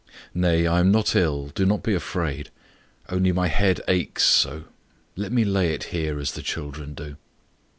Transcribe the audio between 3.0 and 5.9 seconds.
Only my head aches so let me lay it